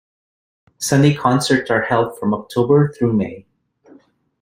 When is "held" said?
1.83-2.17